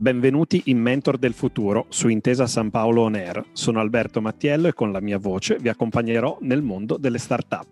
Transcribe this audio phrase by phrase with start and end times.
[0.00, 3.44] Benvenuti in Mentor del Futuro su Intesa San Paolo On Air.
[3.52, 7.66] Sono Alberto Mattiello e con la mia voce vi accompagnerò nel mondo delle start-up.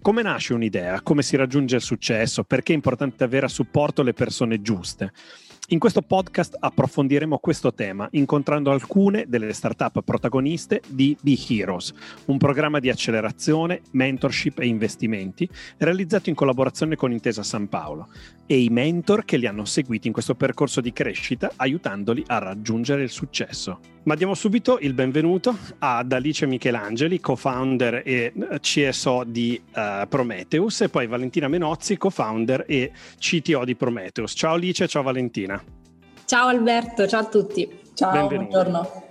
[0.00, 1.02] Come nasce un'idea?
[1.02, 2.44] Come si raggiunge il successo?
[2.44, 5.12] Perché è importante avere a supporto le persone giuste?
[5.70, 11.92] In questo podcast approfondiremo questo tema incontrando alcune delle startup protagoniste di Be Heroes,
[12.24, 18.08] un programma di accelerazione, mentorship e investimenti realizzato in collaborazione con Intesa San Paolo
[18.46, 23.02] e i mentor che li hanno seguiti in questo percorso di crescita aiutandoli a raggiungere
[23.02, 23.78] il successo.
[24.04, 30.88] Ma diamo subito il benvenuto ad Alice Michelangeli, co-founder e CSO di uh, Prometheus e
[30.88, 34.32] poi Valentina Menozzi, co-founder e CTO di Prometheus.
[34.34, 35.57] Ciao Alice, ciao Valentina.
[36.28, 37.80] Ciao Alberto, ciao a tutti.
[37.94, 38.50] Ciao, Benvenuti.
[38.50, 39.02] buongiorno.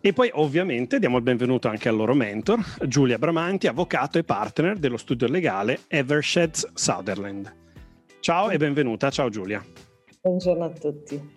[0.00, 4.78] E poi ovviamente diamo il benvenuto anche al loro mentor, Giulia Bramanti, avvocato e partner
[4.78, 7.52] dello studio legale Eversheds Sutherland.
[8.20, 9.60] Ciao e benvenuta, ciao Giulia.
[10.20, 11.33] Buongiorno a tutti.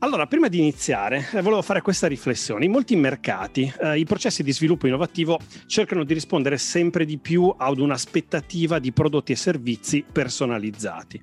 [0.00, 2.64] Allora, prima di iniziare, eh, volevo fare questa riflessione.
[2.64, 7.52] In molti mercati eh, i processi di sviluppo innovativo cercano di rispondere sempre di più
[7.56, 11.20] ad un'aspettativa di prodotti e servizi personalizzati.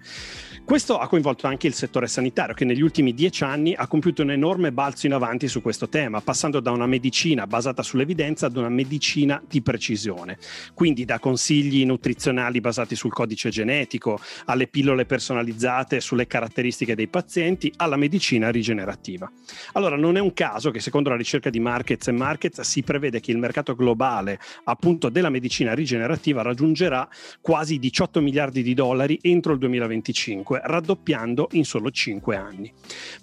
[0.65, 4.31] Questo ha coinvolto anche il settore sanitario che negli ultimi dieci anni ha compiuto un
[4.31, 8.67] enorme balzo in avanti su questo tema, passando da una medicina basata sull'evidenza ad una
[8.67, 10.37] medicina di precisione.
[10.73, 17.71] Quindi da consigli nutrizionali basati sul codice genetico, alle pillole personalizzate sulle caratteristiche dei pazienti,
[17.77, 19.31] alla medicina rigenerativa.
[19.73, 23.19] Allora non è un caso che secondo la ricerca di Markets e Markets si prevede
[23.19, 27.07] che il mercato globale appunto della medicina rigenerativa raggiungerà
[27.41, 32.71] quasi 18 miliardi di dollari entro il 2025 comunque raddoppiando in solo 5 anni.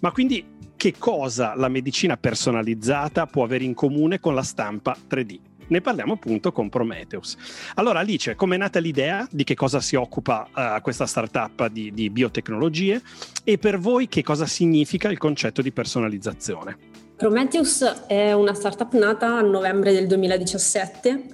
[0.01, 0.45] Ma quindi
[0.77, 5.52] che cosa la medicina personalizzata può avere in comune con la stampa 3D?
[5.73, 7.35] Ne parliamo appunto con Prometheus.
[7.77, 11.95] Allora Alice, come è nata l'idea di che cosa si occupa uh, questa startup di,
[11.95, 13.01] di biotecnologie
[13.43, 16.77] e per voi che cosa significa il concetto di personalizzazione?
[17.17, 21.25] Prometheus è una startup nata a novembre del 2017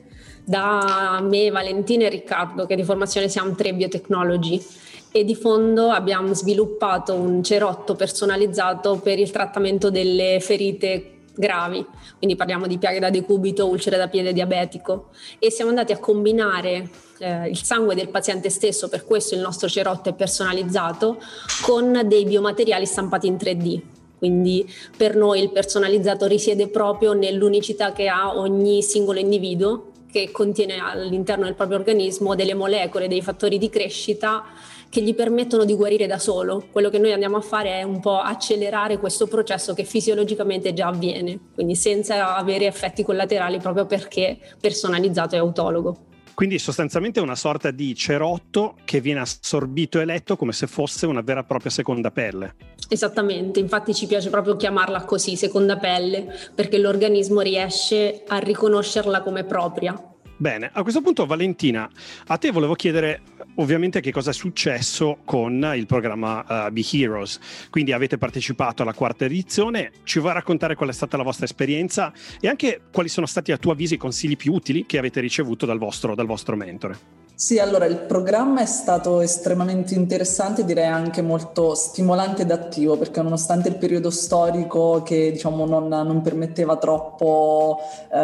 [0.45, 4.65] da me, Valentina e Riccardo, che di formazione siamo tre biotecnologi
[5.11, 11.85] e di fondo abbiamo sviluppato un cerotto personalizzato per il trattamento delle ferite gravi,
[12.19, 16.91] quindi parliamo di piaghe da decubito, ulcere da piede diabetico e siamo andati a combinare
[17.19, 21.19] eh, il sangue del paziente stesso, per questo il nostro cerotto è personalizzato,
[21.63, 23.81] con dei biomateriali stampati in 3D.
[24.19, 30.79] Quindi per noi il personalizzato risiede proprio nell'unicità che ha ogni singolo individuo che contiene
[30.79, 34.45] all'interno del proprio organismo delle molecole, dei fattori di crescita
[34.89, 36.67] che gli permettono di guarire da solo.
[36.73, 40.89] Quello che noi andiamo a fare è un po' accelerare questo processo che fisiologicamente già
[40.89, 46.08] avviene, quindi senza avere effetti collaterali proprio perché personalizzato e autologo.
[46.39, 51.05] Quindi sostanzialmente è una sorta di cerotto che viene assorbito e letto come se fosse
[51.05, 52.55] una vera e propria seconda pelle.
[52.89, 59.43] Esattamente, infatti ci piace proprio chiamarla così, seconda pelle, perché l'organismo riesce a riconoscerla come
[59.43, 60.01] propria.
[60.37, 61.91] Bene, a questo punto Valentina,
[62.29, 63.23] a te volevo chiedere
[63.59, 67.39] ovviamente che cosa è successo con il programma uh, Be Heroes,
[67.71, 72.13] quindi avete partecipato alla quarta edizione, ci vuoi raccontare qual è stata la vostra esperienza
[72.41, 75.67] e anche quali sono stati a tuo avviso i consigli più utili che avete ricevuto
[75.67, 77.18] dal vostro, dal vostro mentore?
[77.41, 83.23] Sì, allora il programma è stato estremamente interessante, direi anche molto stimolante ed attivo, perché
[83.23, 87.79] nonostante il periodo storico che diciamo non, non permetteva troppo
[88.13, 88.17] eh,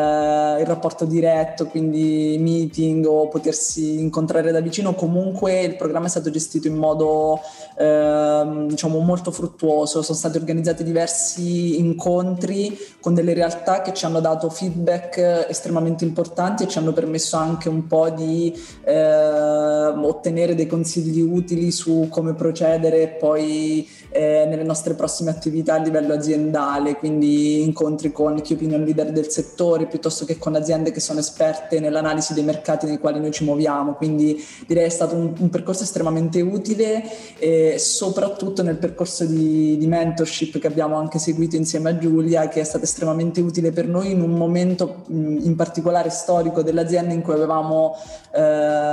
[0.58, 6.30] il rapporto diretto, quindi meeting o potersi incontrare da vicino, comunque il programma è stato
[6.30, 7.38] gestito in modo
[7.78, 14.18] eh, diciamo molto fruttuoso, sono stati organizzati diversi incontri con delle realtà che ci hanno
[14.18, 18.52] dato feedback estremamente importanti e ci hanno permesso anche un po' di...
[18.82, 25.74] Eh, eh, ottenere dei consigli utili su come procedere poi eh, nelle nostre prossime attività
[25.74, 30.92] a livello aziendale, quindi incontri con chi opinion leader del settore piuttosto che con aziende
[30.92, 35.16] che sono esperte nell'analisi dei mercati nei quali noi ci muoviamo, quindi direi è stato
[35.16, 37.02] un, un percorso estremamente utile
[37.38, 42.60] e soprattutto nel percorso di, di mentorship che abbiamo anche seguito insieme a Giulia che
[42.60, 47.34] è stato estremamente utile per noi in un momento in particolare storico dell'azienda in cui
[47.34, 47.96] avevamo
[48.32, 48.40] eh,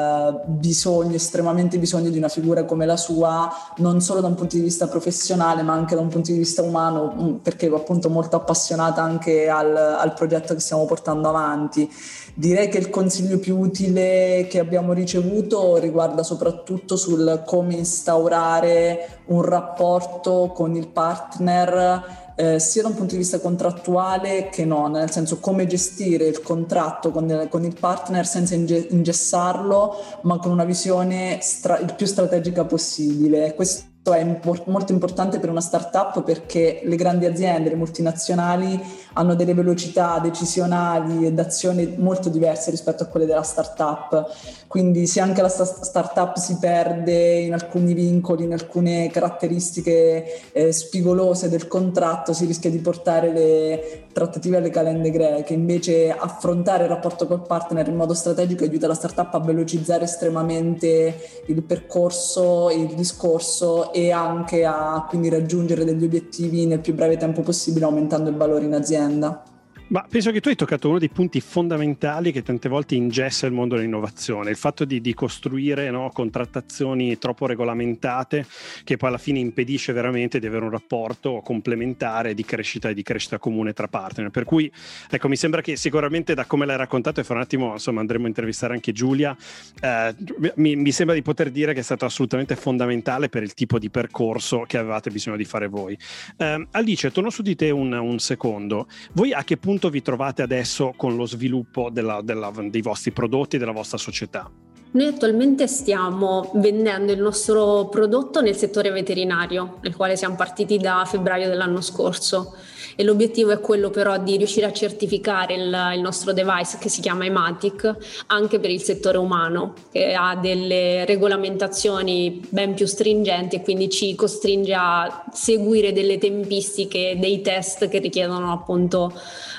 [0.02, 4.56] eh, bisogno, estremamente bisogno di una figura come la sua, non solo da un punto
[4.56, 8.36] di vista professionale ma anche da un punto di vista umano, mm, perché appunto molto
[8.36, 11.90] appassionata anche al, al progetto che stiamo portando avanti.
[12.34, 19.42] Direi che il consiglio più utile che abbiamo ricevuto riguarda soprattutto sul come instaurare un
[19.42, 25.12] rapporto con il partner eh, sia da un punto di vista contrattuale che no, nel
[25.12, 30.64] senso come gestire il contratto con, con il partner senza inge- ingessarlo, ma con una
[30.64, 33.54] visione stra- il più strategica possibile.
[33.54, 38.80] Questo è impor- molto importante per una startup perché le grandi aziende, le multinazionali
[39.14, 44.28] hanno delle velocità decisionali e d'azione molto diverse rispetto a quelle della startup.
[44.68, 50.72] Quindi se anche la sta- startup si perde in alcuni vincoli, in alcune caratteristiche eh,
[50.72, 55.54] spigolose del contratto, si rischia di portare le trattative alle calende greche.
[55.54, 61.44] Invece affrontare il rapporto col partner in modo strategico aiuta la startup a velocizzare estremamente
[61.48, 67.42] il percorso, il discorso e anche a quindi raggiungere degli obiettivi nel più breve tempo
[67.42, 69.44] possibile aumentando il valore in azienda.
[69.92, 73.52] Ma penso che tu hai toccato uno dei punti fondamentali che tante volte ingessa il
[73.52, 78.46] mondo dell'innovazione, il fatto di, di costruire no, contrattazioni troppo regolamentate
[78.86, 83.04] che poi alla fine impedisce veramente di avere un rapporto complementare di crescita e di
[83.04, 84.30] crescita comune tra partner.
[84.30, 84.72] Per cui
[85.10, 88.24] ecco, mi sembra che sicuramente da come l'hai raccontato e fra un attimo insomma andremo
[88.24, 89.36] a intervistare anche Giulia,
[89.82, 90.16] eh,
[90.56, 93.90] mi, mi, sembra di poter dire che è stato assolutamente fondamentale per il tipo di
[93.90, 95.98] percorso che avevate bisogno di fare voi.
[96.38, 98.88] Eh, Alice, torno su di te un, un secondo.
[99.12, 103.12] Voi a che punto punto vi trovate adesso con lo sviluppo della, della, dei vostri
[103.12, 104.48] prodotti e della vostra società?
[104.92, 111.04] Noi attualmente stiamo vendendo il nostro prodotto nel settore veterinario, nel quale siamo partiti da
[111.06, 112.56] febbraio dell'anno scorso
[112.96, 117.02] e l'obiettivo è quello però di riuscire a certificare il, il nostro device che si
[117.02, 117.96] chiama Ematic
[118.28, 124.16] anche per il settore umano, che ha delle regolamentazioni ben più stringenti e quindi ci
[124.16, 129.14] costringe a seguire delle tempistiche dei test che richiedono appunto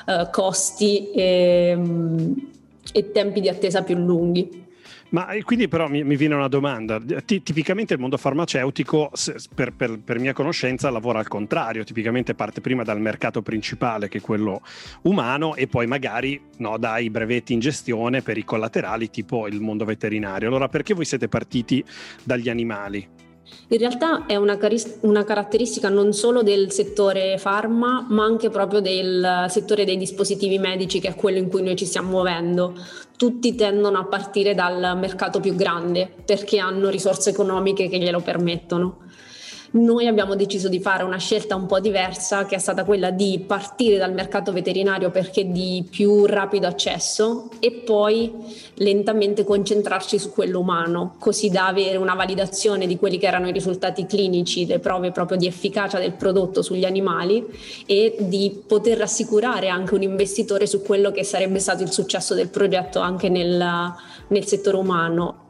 [0.07, 1.77] eh, costi e,
[2.91, 4.61] e tempi di attesa più lunghi.
[5.13, 6.99] Ma quindi però mi, mi viene una domanda.
[6.99, 11.83] T- tipicamente il mondo farmaceutico, se, per, per, per, mia conoscenza, lavora al contrario.
[11.83, 14.61] Tipicamente parte prima dal mercato principale, che è quello
[15.03, 19.85] umano, e poi magari no, dai brevetti in gestione per i collaterali, tipo il mondo
[19.85, 20.47] veterinario.
[20.47, 21.83] Allora, perché voi siete partiti
[22.23, 23.22] dagli animali?
[23.69, 28.79] In realtà è una, caris- una, caratteristica non solo del settore farma, ma anche proprio
[28.79, 32.73] del settore dei dispositivi medici, che è quello in cui noi ci stiamo muovendo.
[33.17, 38.99] Tutti tendono a partire dal mercato più grande perché hanno risorse economiche che glielo permettono.
[39.75, 43.43] Noi abbiamo deciso di fare una scelta un po' diversa che è stata quella di
[43.43, 48.31] partire dal mercato veterinario perché di più rapido accesso e poi
[48.75, 53.51] lentamente concentrarci su quello umano, così da avere una validazione di quelli che erano i
[53.51, 57.43] risultati clinici, le prove proprio di efficacia del prodotto sugli animali
[57.87, 62.49] e di poter rassicurare anche un investitore su quello che sarebbe stato il successo del
[62.49, 63.91] progetto anche nel,
[64.27, 65.42] nel settore umano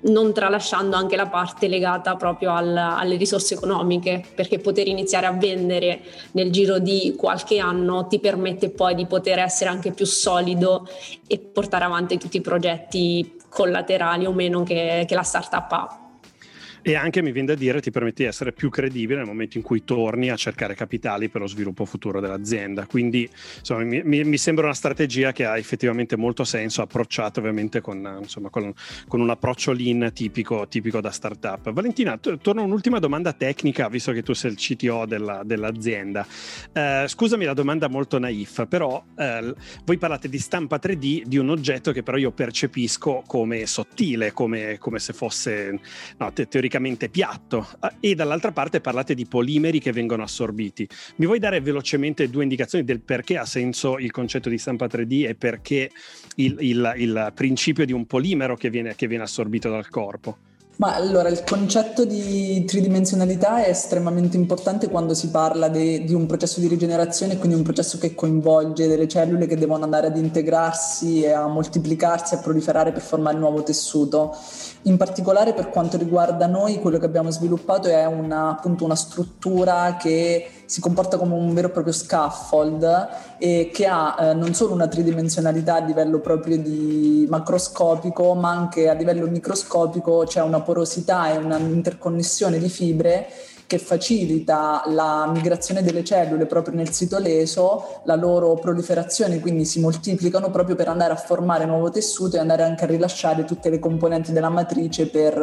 [0.00, 5.32] non tralasciando anche la parte legata proprio al, alle risorse economiche, perché poter iniziare a
[5.32, 6.00] vendere
[6.32, 10.88] nel giro di qualche anno ti permette poi di poter essere anche più solido
[11.26, 16.07] e portare avanti tutti i progetti collaterali o meno che, che la startup ha
[16.82, 19.64] e anche mi viene da dire ti permette di essere più credibile nel momento in
[19.64, 22.86] cui torni a cercare capitali per lo sviluppo futuro dell'azienda.
[22.86, 23.28] Quindi
[23.58, 28.48] insomma, mi, mi, sembra una strategia che ha effettivamente molto senso, approcciata ovviamente con, insomma,
[28.48, 28.72] con,
[29.06, 31.72] con un approccio lean tipico, tipico da startup.
[31.72, 36.26] Valentina, t- torno a un'ultima domanda tecnica, visto che tu sei il CTO della, dell'azienda.
[36.72, 41.50] Eh, scusami la domanda molto naif, però eh, voi parlate di stampa 3D di un
[41.50, 45.80] oggetto che però io percepisco come sottile, come, come se fosse
[46.16, 47.66] no, te- teoricamente teoricamente piatto
[47.98, 50.86] e dall'altra parte parlate di polimeri che vengono assorbiti.
[51.16, 55.28] Mi vuoi dare velocemente due indicazioni del perché ha senso il concetto di stampa 3D
[55.28, 55.90] e perché
[56.36, 60.47] il, il, il principio di un polimero che viene, che viene assorbito dal corpo?
[60.78, 66.26] Ma allora il concetto di tridimensionalità è estremamente importante quando si parla de, di un
[66.26, 71.22] processo di rigenerazione, quindi un processo che coinvolge delle cellule che devono andare ad integrarsi
[71.22, 74.36] e a moltiplicarsi, a proliferare per formare nuovo tessuto.
[74.82, 79.96] In particolare per quanto riguarda noi, quello che abbiamo sviluppato è una, appunto una struttura
[79.98, 83.08] che si comporta come un vero e proprio scaffold
[83.38, 86.60] e che ha eh, non solo una tridimensionalità a livello proprio
[87.26, 93.28] macroscopico, ma anche a livello microscopico c'è una porosità e un'interconnessione di fibre
[93.68, 99.78] che facilita la migrazione delle cellule proprio nel sito leso, la loro proliferazione, quindi si
[99.78, 103.78] moltiplicano proprio per andare a formare nuovo tessuto e andare anche a rilasciare tutte le
[103.78, 105.36] componenti della matrice per,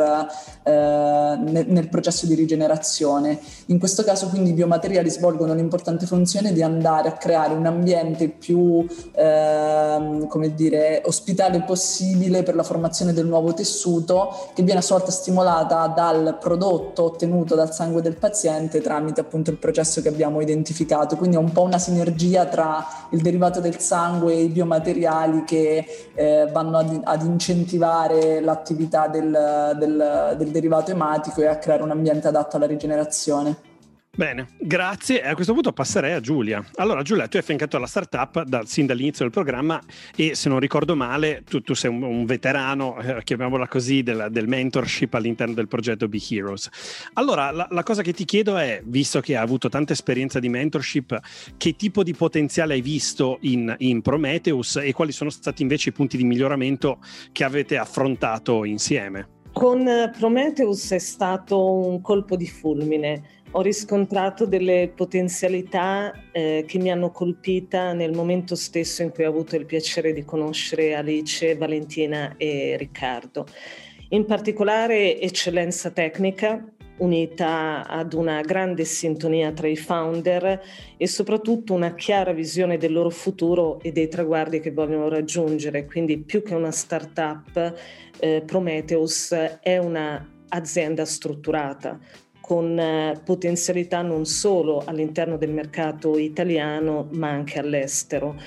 [0.63, 3.39] eh, nel, nel processo di rigenerazione.
[3.67, 8.29] In questo caso quindi i biomateriali svolgono l'importante funzione di andare a creare un ambiente
[8.29, 14.83] più eh, come dire, ospitale possibile per la formazione del nuovo tessuto che viene a
[14.83, 20.09] sua volta stimolata dal prodotto ottenuto dal sangue del paziente tramite appunto il processo che
[20.09, 21.15] abbiamo identificato.
[21.15, 25.85] Quindi è un po' una sinergia tra il derivato del sangue e i biomateriali che
[26.13, 31.91] eh, vanno ad, ad, incentivare l'attività del, del, del derivato ematico e a creare un
[31.91, 33.73] ambiente adatto alla rigenerazione.
[34.15, 35.21] Bene, grazie.
[35.21, 36.63] E a questo punto passerei a Giulia.
[36.75, 39.81] Allora, Giulia, tu hai affiancato alla startup da, sin dall'inizio del programma
[40.15, 44.27] e se non ricordo male, tu, tu sei un, un veterano, eh, chiamiamola così, del,
[44.31, 46.69] del, mentorship all'interno del progetto Be Heroes.
[47.13, 50.47] Allora, la, la, cosa che ti chiedo è, visto che hai avuto tanta esperienza di
[50.47, 51.19] mentorship,
[51.57, 55.91] che tipo di potenziale hai visto in, in Prometheus e quali sono stati invece i
[55.91, 56.99] punti di miglioramento
[57.33, 59.33] che avete affrontato insieme?
[59.51, 66.91] Con Prometheus è stato un colpo di fulmine ho riscontrato delle potenzialità eh, che mi
[66.91, 72.35] hanno colpita nel momento stesso in cui ho avuto il piacere di conoscere Alice, Valentina
[72.35, 73.45] e Riccardo.
[74.09, 80.61] In particolare eccellenza tecnica, unita ad una grande sintonia tra i founder
[80.97, 85.85] e soprattutto una chiara visione del loro futuro e dei traguardi che vogliono raggiungere.
[85.85, 87.73] Quindi più che una startup,
[88.19, 89.31] eh, Prometheus
[89.61, 91.99] è un'azienda strutturata,
[92.45, 98.39] con eh, potenzialità non solo all'interno del mercato italiano ma anche all'estero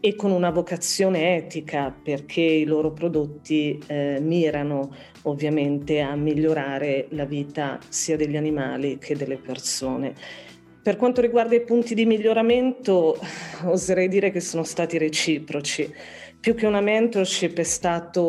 [0.00, 7.24] e con una vocazione etica perché i loro prodotti eh, mirano ovviamente a migliorare la
[7.24, 10.14] vita sia degli animali che delle persone.
[10.86, 13.18] Per quanto riguarda i punti di miglioramento,
[13.66, 15.92] oserei dire che sono stati reciproci.
[16.38, 18.22] Più che una mentorship è stato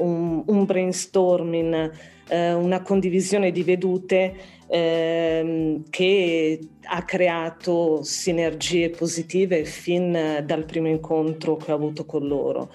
[0.00, 1.90] un, un brainstorming
[2.28, 4.32] eh, una condivisione di vedute
[4.68, 12.70] ehm, che ha creato sinergie positive fin dal primo incontro che ho avuto con loro.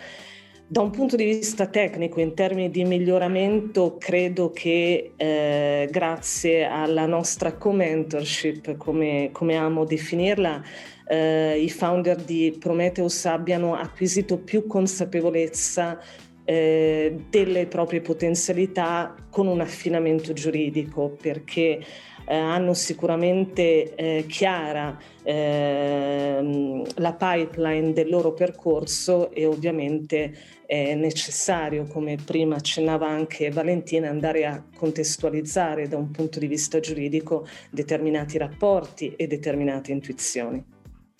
[0.65, 7.05] Da un punto di vista tecnico, in termini di miglioramento, credo che eh, grazie alla
[7.05, 10.63] nostra co-mentorship, come, come amo definirla,
[11.05, 15.99] eh, i founder di Prometheus abbiano acquisito più consapevolezza
[16.45, 21.79] eh, delle proprie potenzialità con un affinamento giuridico perché
[22.25, 30.33] eh, hanno sicuramente eh, chiara ehm, la pipeline del loro percorso e ovviamente
[30.65, 36.79] è necessario, come prima accennava anche Valentina, andare a contestualizzare da un punto di vista
[36.79, 40.63] giuridico determinati rapporti e determinate intuizioni.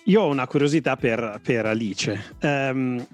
[0.05, 2.35] Io ho una curiosità per, per Alice.
[2.41, 3.05] Um,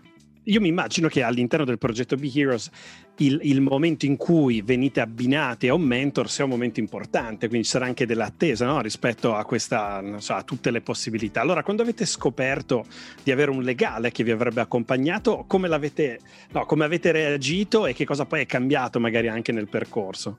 [0.49, 2.69] io mi immagino che all'interno del progetto Be Heroes
[3.17, 7.65] il, il, momento in cui venite abbinati a un mentor sia un momento importante, quindi
[7.65, 8.81] ci sarà anche dell'attesa no?
[8.81, 11.41] rispetto a, questa, so, a tutte le possibilità.
[11.41, 12.85] Allora, quando avete scoperto
[13.21, 18.05] di avere un legale che vi avrebbe accompagnato, come, no, come avete reagito e che
[18.05, 20.37] cosa poi è cambiato magari anche nel percorso?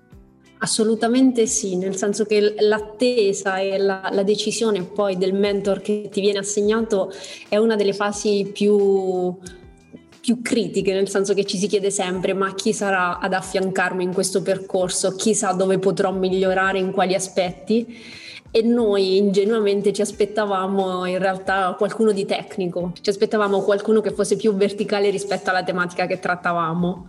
[0.62, 6.21] Assolutamente sì, nel senso che l'attesa e la, la, decisione poi del mentor che ti
[6.21, 7.11] viene assegnato
[7.49, 9.38] è una delle fasi più
[10.21, 14.12] più critiche, nel senso che ci si chiede sempre ma chi sarà ad affiancarmi in
[14.12, 17.87] questo percorso, chissà dove potrò migliorare, in quali aspetti?
[18.53, 24.37] E noi ingenuamente ci aspettavamo in realtà qualcuno di tecnico, ci aspettavamo qualcuno che fosse
[24.37, 27.09] più verticale rispetto alla tematica che trattavamo.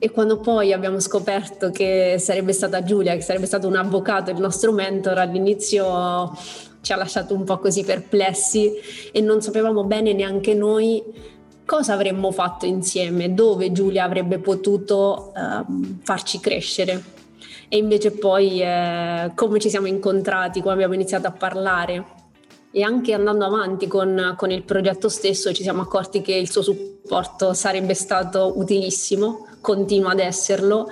[0.00, 4.38] E quando poi abbiamo scoperto che sarebbe stata Giulia, che sarebbe stato un avvocato il
[4.38, 6.32] nostro mentor, all'inizio
[6.80, 8.72] ci ha lasciato un po' così perplessi
[9.12, 11.02] e non sapevamo bene neanche noi
[11.68, 17.02] cosa avremmo fatto insieme, dove Giulia avrebbe potuto um, farci crescere.
[17.68, 22.06] E invece poi eh, come ci siamo incontrati, come abbiamo iniziato a parlare?
[22.70, 26.62] E anche andando avanti con, con il progetto stesso ci siamo accorti che il suo
[26.62, 30.90] supporto sarebbe stato utilissimo, continua ad esserlo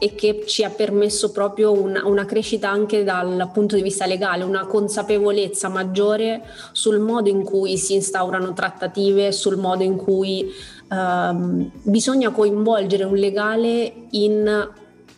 [0.00, 4.42] e che ci ha permesso proprio una, una, crescita anche dal punto di vista legale,
[4.42, 6.42] una consapevolezza maggiore
[6.72, 10.52] sul modo in cui si instaurano trattative, sul modo in cui
[10.90, 14.70] ehm, bisogna coinvolgere un legale in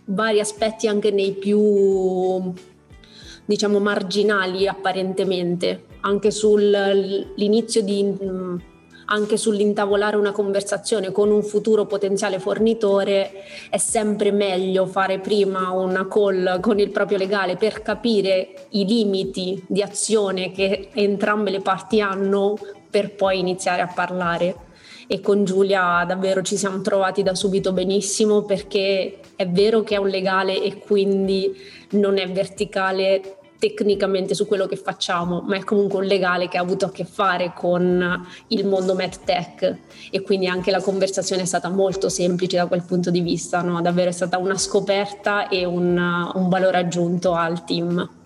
[0.05, 2.53] vari aspetti anche nei più
[3.47, 7.99] diciamo marginali apparentemente, anche sull'inizio di
[9.11, 16.07] anche sull'intavolare una conversazione con un futuro potenziale fornitore è sempre meglio fare prima una
[16.07, 22.00] call con il proprio legale per capire i limiti di azione che entrambe le parti
[22.00, 22.57] hanno
[22.91, 24.67] per poi iniziare a parlare.
[25.07, 29.99] E con Giulia davvero ci siamo trovati da subito benissimo perché è vero che è
[29.99, 31.57] un legale e quindi
[31.93, 36.61] non è verticale tecnicamente su quello che facciamo, ma è comunque un legale che ha
[36.61, 39.77] avuto a che fare con il mondo MedTech
[40.11, 43.81] e quindi anche la conversazione è stata molto semplice da quel punto di vista, no?
[43.83, 45.97] davvero è stata una scoperta e un,
[46.35, 48.18] un valore aggiunto al team.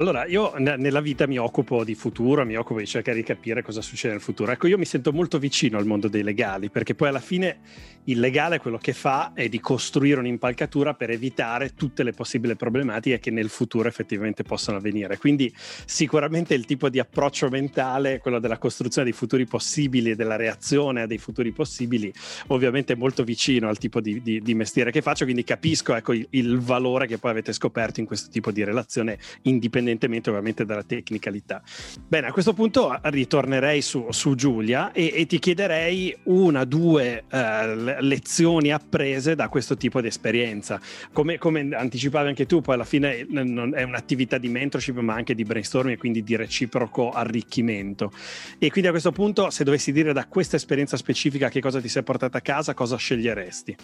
[0.00, 3.82] Allora, io nella vita mi occupo di futuro, mi occupo di cercare di capire cosa
[3.82, 4.50] succede nel futuro.
[4.50, 7.58] Ecco, io mi sento molto vicino al mondo dei legali, perché poi alla fine
[8.04, 13.18] il legale quello che fa è di costruire un'impalcatura per evitare tutte le possibili problematiche
[13.18, 15.18] che nel futuro effettivamente possono avvenire.
[15.18, 15.54] Quindi
[15.84, 21.02] sicuramente il tipo di approccio mentale, quello della costruzione dei futuri possibili e della reazione
[21.02, 22.10] a dei futuri possibili,
[22.46, 26.14] ovviamente è molto vicino al tipo di, di, di mestiere che faccio, quindi capisco ecco,
[26.14, 30.64] il, il valore che poi avete scoperto in questo tipo di relazione indipendente indipendentemente ovviamente
[30.64, 31.62] dalla tecnicalità.
[32.06, 38.00] Bene, a questo punto ritornerei su, su Giulia e, e, ti chiederei una, due uh,
[38.00, 40.80] lezioni apprese da questo tipo di esperienza.
[41.12, 45.34] Come, come, anticipavi anche tu, poi alla fine non è un'attività di mentorship, ma anche
[45.34, 48.12] di brainstorming e quindi di reciproco arricchimento.
[48.58, 51.88] E quindi a questo punto, se dovessi dire da questa esperienza specifica che cosa ti
[51.88, 53.76] sei portata a casa, cosa sceglieresti?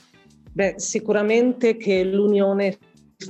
[0.52, 2.78] Beh, sicuramente che l'unione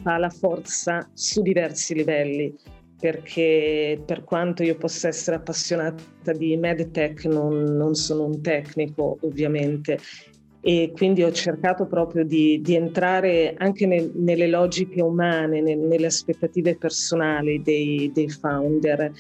[0.03, 2.55] fa la forza su diversi livelli
[2.99, 9.99] perché per quanto io possa essere appassionata di medtech non, non sono un tecnico ovviamente.
[10.63, 16.07] E quindi ho cercato proprio di, di entrare anche nel, nelle logiche umane, nel, nelle
[16.07, 19.13] aspettative personali dei, dei founder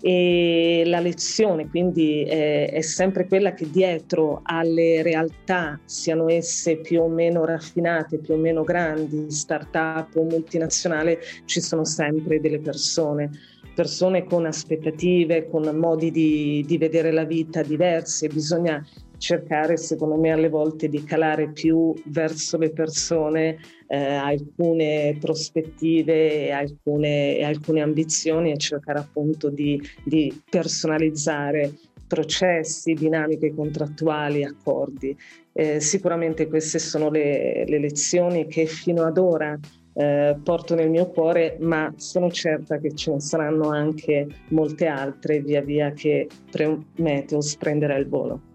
[0.00, 7.02] e la lezione quindi è, è, sempre quella che dietro alle realtà, siano esse più
[7.02, 13.30] o meno raffinate, più o meno grandi, start-up o multinazionale, ci sono sempre delle persone,
[13.74, 18.84] persone con aspettative, con modi di, di vedere la vita diversi bisogna
[19.18, 23.58] cercare secondo me alle volte di calare più verso le persone
[23.88, 31.72] eh, alcune prospettive e alcune, alcune, ambizioni e cercare appunto di, di personalizzare
[32.06, 35.16] processi, dinamiche contrattuali, accordi.
[35.52, 39.58] Eh, sicuramente queste sono le, le, lezioni che fino ad ora
[39.92, 45.40] eh, porto nel mio cuore, ma sono certa che ce ne saranno anche molte altre
[45.40, 48.47] via via che Prometheus prenderà il volo.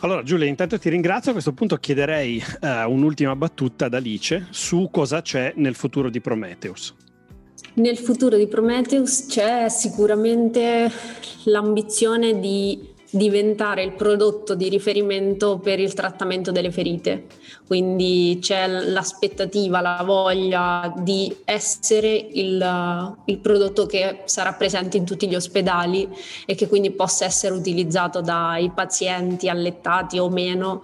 [0.00, 1.30] Allora Giulia, intanto ti ringrazio.
[1.30, 6.20] A questo punto chiederei uh, un'ultima battuta ad Alice su cosa c'è nel futuro di
[6.20, 6.94] Prometheus.
[7.74, 10.90] Nel futuro di Prometheus c'è sicuramente
[11.44, 17.26] l'ambizione di diventare il prodotto di riferimento per il trattamento delle ferite.
[17.66, 25.26] Quindi c'è l'aspettativa, la voglia di essere il, il, prodotto che sarà presente in tutti
[25.28, 26.08] gli ospedali
[26.44, 30.82] e che quindi possa essere utilizzato dai pazienti allettati o meno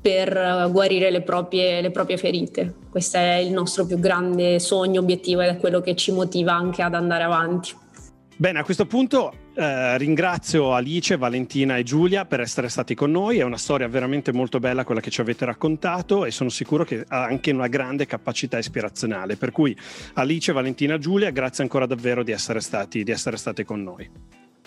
[0.00, 2.72] per guarire le proprie, le proprie ferite.
[2.90, 6.82] Questo è il nostro più grande sogno, obiettivo ed è quello che ci motiva anche
[6.82, 7.84] ad andare avanti.
[8.38, 13.38] Bene, a questo punto eh, ringrazio Alice, Valentina e Giulia per essere stati con noi.
[13.38, 17.02] È una storia veramente molto bella quella che ci avete raccontato e sono sicuro che
[17.08, 19.36] ha anche una grande capacità ispirazionale.
[19.36, 19.74] Per cui
[20.14, 24.10] Alice, Valentina e Giulia, grazie ancora davvero di essere stati, di essere state con noi.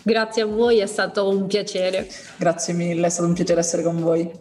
[0.01, 2.08] Grazie a voi, è stato un piacere.
[2.38, 4.32] Grazie mille, è stato un piacere essere con voi.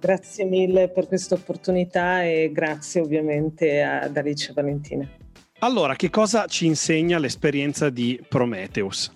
[0.00, 5.19] Grazie mille per questa opportunità e grazie ovviamente ad Alice e Valentina.
[5.62, 9.12] Allora, che cosa ci insegna l'esperienza di Prometheus?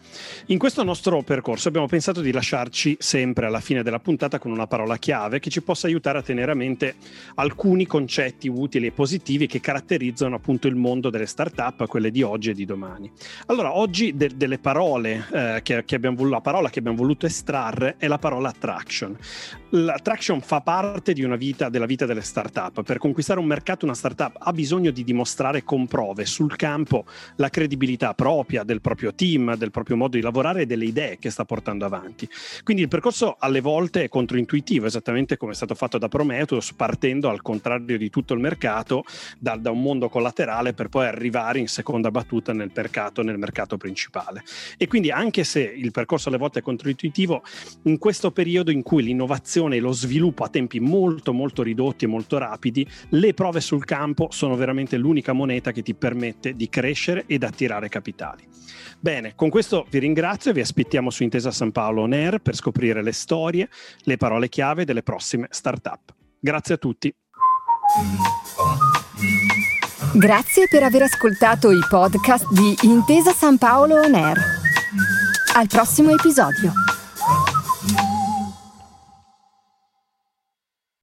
[0.49, 4.67] In questo nostro percorso abbiamo pensato di lasciarci sempre alla fine della puntata con una
[4.67, 6.97] parola chiave che ci possa aiutare a tenere a mente
[7.37, 12.51] alcuni concetti utili e positivi che caratterizzano appunto il mondo delle start-up, quelle di oggi
[12.51, 13.11] e di domani.
[13.47, 17.97] Allora, oggi de- delle parole eh, che, che abbiamo, la parola che abbiamo voluto estrarre
[17.97, 19.17] è la parola traction.
[19.71, 22.83] La traction fa parte vita, della vita delle start-up.
[22.83, 27.05] Per conquistare un mercato una start-up ha bisogno di dimostrare con prove sul campo
[27.37, 31.31] la credibilità propria del proprio team, del proprio modo di lavorare e delle idee che
[31.31, 32.29] sta portando avanti.
[32.65, 37.29] Quindi il percorso alle volte è controintuitivo, esattamente come è stato fatto da Prometheus, partendo
[37.29, 39.05] al contrario di tutto il mercato,
[39.39, 43.77] da, da un mondo collaterale per poi arrivare in seconda battuta nel mercato, nel mercato
[43.77, 44.43] principale.
[44.77, 47.45] E quindi anche se il percorso alle volte è controintuitivo,
[47.83, 52.09] in questo periodo in cui l'innovazione e lo sviluppo a tempi molto molto ridotti e
[52.09, 56.69] molto rapidi, le prove sul campo sono veramente l'unica moneta che ti permette permette di
[56.69, 58.49] crescere ed attirare capitali.
[58.99, 62.55] Bene, con questo vi ringrazio e vi aspettiamo su Intesa San Paolo On Air per
[62.55, 63.69] scoprire le storie,
[64.05, 66.15] le parole chiave delle prossime start-up.
[66.41, 67.15] Grazie a tutti.
[70.15, 74.39] Grazie per aver ascoltato i podcast di Intesa San Paolo On Air.
[75.55, 76.73] Al prossimo episodio.